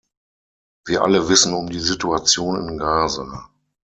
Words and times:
Wir 0.87 1.03
alle 1.03 1.29
wissen 1.29 1.53
um 1.53 1.69
die 1.69 1.79
Situation 1.79 2.55
in 2.67 2.79
Gaza. 2.79 3.51